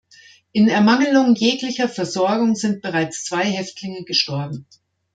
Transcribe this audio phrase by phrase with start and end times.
[0.51, 4.65] In Ermangelung jeglicher Versorgung sind bereits zwei Häftlinge gestorben.